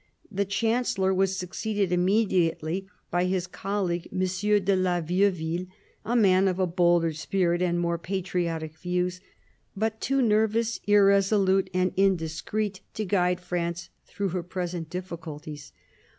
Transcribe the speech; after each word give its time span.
The 0.31 0.45
Chancellor 0.45 1.13
was 1.13 1.37
succeeded 1.37 1.91
immediately 1.91 2.87
by 3.11 3.25
his 3.25 3.45
colleague, 3.45 4.07
M. 4.11 4.17
de 4.17 4.75
la 4.75 4.99
Vieuville, 4.99 5.67
a 6.03 6.15
man 6.15 6.47
of 6.47 6.57
a 6.57 6.65
bolder 6.65 7.13
spirit 7.13 7.61
and 7.61 7.79
more 7.79 7.99
patriotic 7.99 8.75
views, 8.79 9.21
but 9.77 10.01
too 10.01 10.23
nervous, 10.23 10.79
irresolute 10.87 11.69
and 11.71 11.93
indiscreet 11.95 12.81
to 12.95 13.05
guide 13.05 13.39
France 13.39 13.89
through 14.07 14.29
her 14.29 14.41
present 14.41 14.89
difficulties. 14.89 15.71